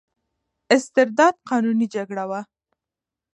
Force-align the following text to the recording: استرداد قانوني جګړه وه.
استرداد 0.75 1.35
قانوني 1.49 1.87
جګړه 1.95 2.23
وه. 2.29 2.41